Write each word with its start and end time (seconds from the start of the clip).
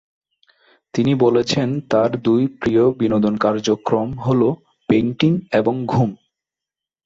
তিনি 0.93 1.11
বলেছেন 1.15 1.67
তার 1.89 2.09
দুই 2.21 2.41
প্রিয় 2.59 2.83
বিনোদন 2.91 3.33
কার্যক্রম 3.37 4.09
হলো 4.17 4.49
পেইন্টিং 4.89 5.31
এবং 5.51 5.73
ঘুম। 5.85 6.09